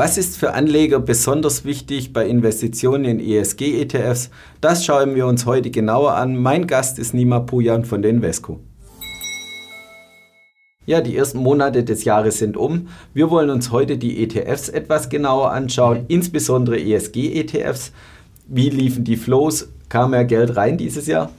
Was 0.00 0.16
ist 0.16 0.38
für 0.38 0.54
Anleger 0.54 0.98
besonders 0.98 1.66
wichtig 1.66 2.14
bei 2.14 2.26
Investitionen 2.26 3.04
in 3.04 3.20
ESG-ETFs? 3.20 4.30
Das 4.62 4.82
schauen 4.82 5.14
wir 5.14 5.26
uns 5.26 5.44
heute 5.44 5.70
genauer 5.70 6.14
an. 6.14 6.38
Mein 6.38 6.66
Gast 6.66 6.98
ist 6.98 7.12
Nima 7.12 7.40
Pujan 7.40 7.84
von 7.84 8.00
den 8.00 8.22
Vesco. 8.22 8.60
Ja, 10.86 11.02
die 11.02 11.14
ersten 11.14 11.40
Monate 11.40 11.84
des 11.84 12.04
Jahres 12.04 12.38
sind 12.38 12.56
um. 12.56 12.88
Wir 13.12 13.28
wollen 13.28 13.50
uns 13.50 13.72
heute 13.72 13.98
die 13.98 14.22
ETFs 14.22 14.70
etwas 14.70 15.10
genauer 15.10 15.50
anschauen, 15.50 15.98
mhm. 15.98 16.04
insbesondere 16.08 16.80
ESG-ETFs. 16.80 17.92
Wie 18.46 18.70
liefen 18.70 19.04
die 19.04 19.18
Flows? 19.18 19.68
Kam 19.90 20.12
mehr 20.12 20.24
Geld 20.24 20.56
rein 20.56 20.78
dieses 20.78 21.08
Jahr? 21.08 21.30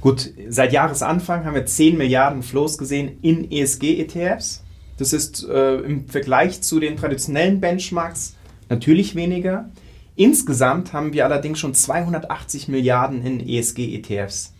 Gut, 0.00 0.30
seit 0.48 0.72
Jahresanfang 0.72 1.44
haben 1.44 1.54
wir 1.54 1.66
10 1.66 1.96
Milliarden 1.96 2.42
Flows 2.42 2.76
gesehen 2.76 3.18
in 3.22 3.48
ESG-ETFs. 3.48 4.64
Das 4.98 5.12
ist 5.12 5.48
äh, 5.48 5.76
im 5.76 6.06
Vergleich 6.08 6.60
zu 6.60 6.80
den 6.80 6.96
traditionellen 6.96 7.60
Benchmarks 7.60 8.34
natürlich 8.68 9.14
weniger. 9.14 9.70
Insgesamt 10.16 10.92
haben 10.92 11.12
wir 11.12 11.24
allerdings 11.24 11.60
schon 11.60 11.72
280 11.72 12.68
Milliarden 12.68 13.24
in 13.24 13.40
ESG-ETFs. 13.40 14.52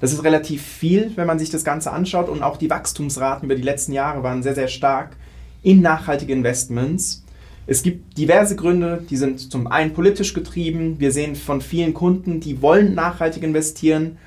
Das 0.00 0.12
ist 0.12 0.24
relativ 0.24 0.62
viel, 0.62 1.12
wenn 1.14 1.26
man 1.26 1.38
sich 1.38 1.48
das 1.48 1.64
Ganze 1.64 1.92
anschaut 1.92 2.28
und 2.28 2.42
auch 2.42 2.56
die 2.56 2.68
Wachstumsraten 2.68 3.46
über 3.46 3.54
die 3.54 3.62
letzten 3.62 3.92
Jahre 3.92 4.22
waren 4.22 4.42
sehr, 4.42 4.54
sehr 4.54 4.68
stark 4.68 5.16
in 5.62 5.80
nachhaltige 5.80 6.32
Investments. 6.32 7.24
Es 7.68 7.82
gibt 7.82 8.18
diverse 8.18 8.56
Gründe, 8.56 9.04
die 9.08 9.16
sind 9.16 9.50
zum 9.50 9.68
einen 9.68 9.92
politisch 9.92 10.34
getrieben. 10.34 10.98
Wir 10.98 11.12
sehen 11.12 11.34
von 11.34 11.60
vielen 11.60 11.94
Kunden, 11.94 12.40
die 12.40 12.60
wollen 12.60 12.94
nachhaltig 12.94 13.42
investieren 13.42 14.18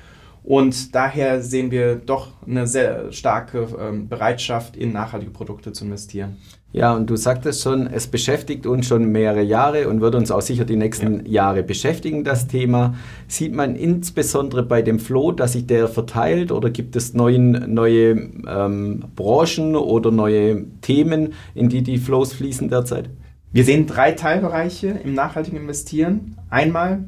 und 0.50 0.96
daher 0.96 1.42
sehen 1.42 1.70
wir 1.70 1.94
doch 1.94 2.32
eine 2.44 2.66
sehr 2.66 3.12
starke 3.12 3.68
ähm, 3.80 4.08
Bereitschaft, 4.08 4.76
in 4.76 4.92
nachhaltige 4.92 5.30
Produkte 5.30 5.70
zu 5.70 5.84
investieren. 5.84 6.38
Ja, 6.72 6.92
und 6.92 7.08
du 7.08 7.14
sagtest 7.14 7.62
schon, 7.62 7.86
es 7.86 8.08
beschäftigt 8.08 8.66
uns 8.66 8.88
schon 8.88 9.12
mehrere 9.12 9.42
Jahre 9.42 9.86
und 9.86 10.00
wird 10.00 10.16
uns 10.16 10.32
auch 10.32 10.40
sicher 10.40 10.64
die 10.64 10.74
nächsten 10.74 11.24
ja. 11.24 11.44
Jahre 11.44 11.62
beschäftigen, 11.62 12.24
das 12.24 12.48
Thema. 12.48 12.96
Sieht 13.28 13.54
man 13.54 13.76
insbesondere 13.76 14.64
bei 14.64 14.82
dem 14.82 14.98
Flow, 14.98 15.30
dass 15.30 15.52
sich 15.52 15.68
der 15.68 15.86
verteilt 15.86 16.50
oder 16.50 16.68
gibt 16.70 16.96
es 16.96 17.14
neuen, 17.14 17.72
neue 17.72 18.10
ähm, 18.48 19.04
Branchen 19.14 19.76
oder 19.76 20.10
neue 20.10 20.64
Themen, 20.80 21.34
in 21.54 21.68
die 21.68 21.82
die 21.82 21.98
Flows 21.98 22.32
fließen 22.32 22.68
derzeit? 22.68 23.08
Wir 23.52 23.62
sehen 23.62 23.86
drei 23.86 24.10
Teilbereiche 24.10 24.98
im 25.04 25.14
nachhaltigen 25.14 25.60
Investieren. 25.60 26.34
Einmal 26.50 27.04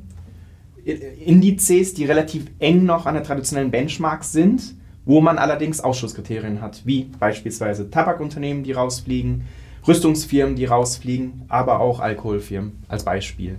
Indizes, 0.84 1.94
die 1.94 2.04
relativ 2.04 2.46
eng 2.58 2.84
noch 2.84 3.06
an 3.06 3.14
der 3.14 3.22
traditionellen 3.22 3.70
Benchmark 3.70 4.24
sind, 4.24 4.74
wo 5.04 5.20
man 5.20 5.38
allerdings 5.38 5.80
Ausschusskriterien 5.80 6.60
hat, 6.60 6.82
wie 6.84 7.04
beispielsweise 7.18 7.88
Tabakunternehmen, 7.90 8.64
die 8.64 8.72
rausfliegen, 8.72 9.44
Rüstungsfirmen, 9.86 10.56
die 10.56 10.64
rausfliegen, 10.64 11.42
aber 11.48 11.80
auch 11.80 12.00
Alkoholfirmen 12.00 12.82
als 12.88 13.04
Beispiel. 13.04 13.58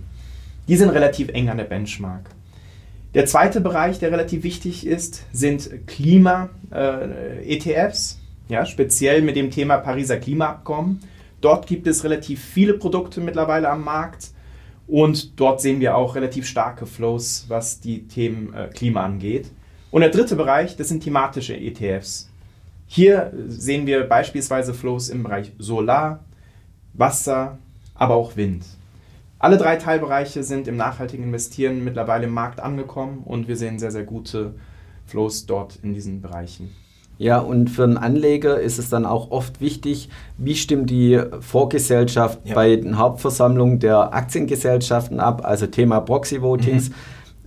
Die 0.68 0.76
sind 0.76 0.90
relativ 0.90 1.28
eng 1.28 1.48
an 1.50 1.58
der 1.58 1.64
Benchmark. 1.64 2.30
Der 3.12 3.26
zweite 3.26 3.60
Bereich, 3.60 3.98
der 3.98 4.10
relativ 4.10 4.42
wichtig 4.42 4.86
ist, 4.86 5.24
sind 5.32 5.86
Klima-ETFs, 5.86 8.18
äh, 8.48 8.52
ja, 8.52 8.64
speziell 8.66 9.22
mit 9.22 9.36
dem 9.36 9.50
Thema 9.50 9.78
Pariser 9.78 10.16
Klimaabkommen. 10.16 11.00
Dort 11.40 11.66
gibt 11.66 11.86
es 11.86 12.04
relativ 12.04 12.42
viele 12.42 12.74
Produkte 12.74 13.20
mittlerweile 13.20 13.70
am 13.70 13.84
Markt 13.84 14.33
und 14.86 15.38
dort 15.40 15.60
sehen 15.60 15.80
wir 15.80 15.96
auch 15.96 16.14
relativ 16.14 16.46
starke 16.46 16.86
Flows, 16.86 17.46
was 17.48 17.80
die 17.80 18.06
Themen 18.06 18.52
äh, 18.54 18.68
Klima 18.68 19.04
angeht. 19.04 19.50
Und 19.90 20.00
der 20.00 20.10
dritte 20.10 20.36
Bereich, 20.36 20.76
das 20.76 20.88
sind 20.88 21.02
thematische 21.02 21.56
ETFs. 21.56 22.30
Hier 22.86 23.32
sehen 23.48 23.86
wir 23.86 24.04
beispielsweise 24.04 24.74
Flows 24.74 25.08
im 25.08 25.22
Bereich 25.22 25.52
Solar, 25.58 26.24
Wasser, 26.92 27.58
aber 27.94 28.14
auch 28.14 28.36
Wind. 28.36 28.64
Alle 29.38 29.56
drei 29.56 29.76
Teilbereiche 29.76 30.42
sind 30.42 30.68
im 30.68 30.76
nachhaltigen 30.76 31.24
Investieren 31.24 31.84
mittlerweile 31.84 32.24
im 32.24 32.32
Markt 32.32 32.60
angekommen 32.60 33.22
und 33.24 33.48
wir 33.48 33.56
sehen 33.56 33.78
sehr, 33.78 33.90
sehr 33.90 34.04
gute 34.04 34.54
Flows 35.06 35.46
dort 35.46 35.76
in 35.82 35.92
diesen 35.94 36.20
Bereichen. 36.20 36.74
Ja, 37.18 37.38
und 37.38 37.70
für 37.70 37.84
einen 37.84 37.96
Anleger 37.96 38.60
ist 38.60 38.78
es 38.78 38.90
dann 38.90 39.06
auch 39.06 39.30
oft 39.30 39.60
wichtig, 39.60 40.08
wie 40.36 40.56
stimmt 40.56 40.90
die 40.90 41.20
Vorgesellschaft 41.40 42.40
ja. 42.44 42.54
bei 42.54 42.76
den 42.76 42.98
Hauptversammlungen 42.98 43.78
der 43.78 44.12
Aktiengesellschaften 44.12 45.20
ab, 45.20 45.44
also 45.44 45.66
Thema 45.66 46.00
Proxy 46.00 46.42
Votings. 46.42 46.90
Mhm. 46.90 46.94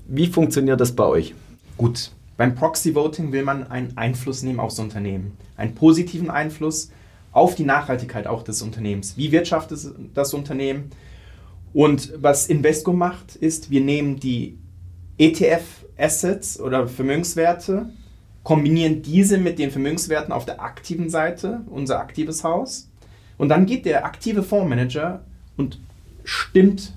Wie 0.08 0.28
funktioniert 0.28 0.80
das 0.80 0.94
bei 0.94 1.04
euch? 1.04 1.36
Gut, 1.76 2.12
beim 2.38 2.56
Proxy 2.56 2.96
Voting 2.96 3.32
will 3.32 3.44
man 3.44 3.70
einen 3.70 3.98
Einfluss 3.98 4.42
nehmen 4.42 4.60
aufs 4.60 4.80
Unternehmen, 4.80 5.34
einen 5.58 5.76
positiven 5.76 6.30
Einfluss 6.30 6.92
auf 7.32 7.56
die 7.56 7.66
Nachhaltigkeit 7.66 8.26
auch 8.26 8.44
des 8.44 8.62
Unternehmens. 8.62 9.18
Wie 9.18 9.32
wirtschaftet 9.32 9.80
das 10.14 10.34
Unternehmen? 10.34 10.92
Und 11.74 12.14
was 12.18 12.48
Invesco 12.48 12.94
macht, 12.94 13.36
ist, 13.36 13.70
wir 13.70 13.82
nehmen 13.82 14.20
die 14.20 14.58
ETF-Assets 15.18 16.60
oder 16.60 16.88
Vermögenswerte 16.88 17.90
kombinieren 18.48 19.02
diese 19.02 19.38
mit 19.38 19.60
den 19.60 19.72
Vermögenswerten 19.72 20.32
auf 20.32 20.46
der 20.46 20.62
aktiven 20.62 21.10
Seite, 21.10 21.64
unser 21.70 22.00
aktives 22.00 22.46
Haus. 22.46 22.90
Und 23.38 23.50
dann 23.50 23.66
geht 23.66 23.86
der 23.86 24.06
aktive 24.06 24.42
Fondsmanager 24.42 25.26
und 25.58 25.82
stimmt 26.24 26.94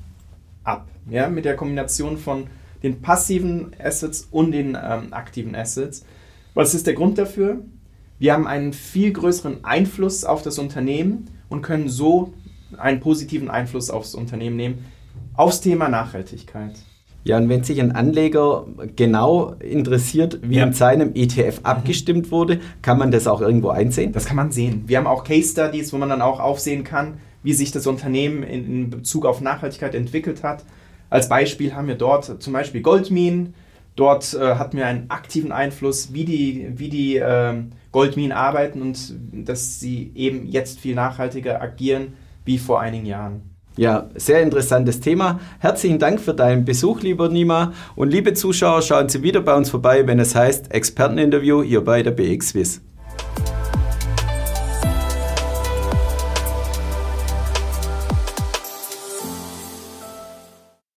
ab, 0.63 0.87
ja, 1.11 1.29
mit 1.29 1.45
der 1.45 1.57
Kombination 1.57 2.19
von 2.19 2.47
den 2.85 3.03
passiven 3.03 3.75
Assets 3.83 4.29
und 4.31 4.53
den 4.53 4.79
ähm, 4.81 5.13
aktiven 5.13 5.57
Assets. 5.57 6.05
Was 6.55 6.73
ist 6.73 6.87
der 6.87 6.95
Grund 6.95 7.19
dafür? 7.19 7.59
Wir 8.21 8.33
haben 8.33 8.47
einen 8.47 8.73
viel 8.73 9.13
größeren 9.13 9.65
Einfluss 9.65 10.23
auf 10.23 10.43
das 10.43 10.57
Unternehmen 10.57 11.31
und 11.49 11.63
können 11.63 11.89
so 11.89 12.33
einen 12.77 13.01
positiven 13.01 13.51
Einfluss 13.51 13.91
aufs 13.91 14.15
Unternehmen 14.15 14.55
nehmen, 14.55 14.85
aufs 15.35 15.61
Thema 15.61 15.89
Nachhaltigkeit. 15.89 16.77
Ja, 17.23 17.37
und 17.37 17.49
wenn 17.49 17.63
sich 17.65 17.81
ein 17.81 17.93
Anleger 17.93 18.67
genau 18.97 19.55
interessiert, 19.61 20.39
wie 20.43 20.57
ja. 20.57 20.65
in 20.65 20.73
seinem 20.73 21.15
ETF 21.15 21.61
mhm. 21.61 21.67
abgestimmt 21.67 22.31
wurde, 22.31 22.61
kann 22.83 22.99
man 22.99 23.11
das 23.11 23.27
auch 23.27 23.41
irgendwo 23.41 23.69
einsehen? 23.69 24.13
Das 24.13 24.25
kann 24.25 24.37
man 24.37 24.53
sehen. 24.53 24.85
Wir 24.87 24.99
haben 24.99 25.07
auch 25.07 25.25
Case 25.25 25.51
Studies, 25.51 25.93
wo 25.93 25.99
man 25.99 26.09
dann 26.09 26.23
auch 26.23 26.41
aufsehen 26.41 26.83
kann, 26.83 27.19
wie 27.43 27.53
sich 27.53 27.73
das 27.73 27.87
Unternehmen 27.87 28.43
in, 28.43 28.65
in 28.65 28.91
Bezug 28.91 29.27
auf 29.27 29.41
Nachhaltigkeit 29.41 29.95
entwickelt 29.95 30.43
hat. 30.43 30.65
Als 31.11 31.29
Beispiel 31.29 31.75
haben 31.75 31.89
wir 31.89 31.97
dort 31.97 32.43
zum 32.43 32.53
Beispiel 32.53 32.81
Goldminen. 32.81 33.55
Dort 33.97 34.33
äh, 34.35 34.55
hatten 34.55 34.77
wir 34.77 34.87
einen 34.87 35.11
aktiven 35.11 35.53
Einfluss, 35.53 36.15
wie 36.15 36.25
die, 36.25 36.69
wie 36.77 36.89
die 36.89 37.17
äh, 37.17 37.55
Goldminen 37.93 38.33
arbeiten 38.33 38.81
und 38.81 39.15
dass 39.33 39.81
sie 39.81 40.13
eben 40.15 40.47
jetzt 40.47 40.79
viel 40.79 40.95
nachhaltiger 40.95 41.61
agieren 41.61 42.15
wie 42.45 42.59
vor 42.59 42.81
einigen 42.81 43.05
Jahren. 43.05 43.43
Ja, 43.81 44.11
sehr 44.15 44.43
interessantes 44.43 45.01
Thema. 45.01 45.41
Herzlichen 45.59 45.99
Dank 45.99 46.21
für 46.21 46.35
deinen 46.35 46.67
Besuch, 46.67 47.01
lieber 47.01 47.31
Nima. 47.31 47.73
Und 47.97 48.11
liebe 48.11 48.35
Zuschauer, 48.35 48.83
schauen 48.83 49.09
Sie 49.09 49.23
wieder 49.23 49.41
bei 49.41 49.57
uns 49.57 49.71
vorbei, 49.71 50.07
wenn 50.07 50.19
es 50.19 50.35
heißt 50.35 50.71
Experteninterview 50.71 51.63
hier 51.63 51.83
bei 51.83 52.03
der 52.03 52.11
BX 52.11 52.51
Swiss. 52.51 52.83